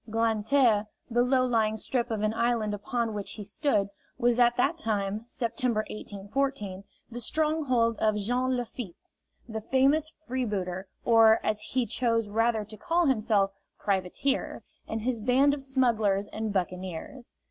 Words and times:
Grand 0.09 0.47
Terre, 0.47 0.87
the 1.11 1.21
low 1.21 1.43
lying 1.43 1.77
strip 1.77 2.09
of 2.09 2.23
an 2.23 2.33
island 2.33 2.73
upon 2.73 3.13
which 3.13 3.33
he 3.33 3.43
stood, 3.43 3.87
was 4.17 4.39
at 4.39 4.57
that 4.57 4.75
time 4.79 5.23
September, 5.27 5.81
1814 5.91 6.83
the 7.11 7.19
stronghold 7.19 7.97
of 7.99 8.15
Jean 8.17 8.57
Lafitte, 8.57 8.95
the 9.47 9.61
famous 9.61 10.09
freebooter, 10.27 10.87
or, 11.05 11.39
as 11.45 11.61
he 11.61 11.85
chose 11.85 12.29
rather 12.29 12.65
to 12.65 12.77
call 12.77 13.05
himself, 13.05 13.51
privateer, 13.77 14.63
and 14.87 15.03
his 15.03 15.19
band 15.19 15.53
of 15.53 15.61
smugglers 15.61 16.27
and 16.33 16.51
buccaneers. 16.51 17.35